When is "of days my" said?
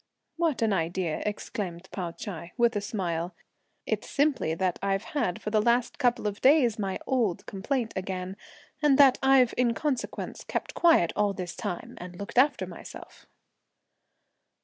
6.25-6.97